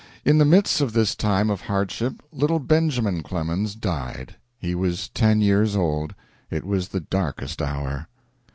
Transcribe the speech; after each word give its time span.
In 0.25 0.39
the 0.39 0.45
midst 0.45 0.81
of 0.81 0.93
this 0.93 1.13
time 1.13 1.51
of 1.51 1.61
hardship 1.61 2.23
little 2.33 2.57
Benjamin 2.57 3.21
Clemens 3.21 3.75
died. 3.75 4.35
He 4.57 4.73
was 4.73 5.09
ten 5.09 5.41
years 5.41 5.75
old. 5.75 6.15
It 6.49 6.65
was 6.65 6.87
the 6.87 7.01
darkest 7.01 7.61
hour. 7.61 8.07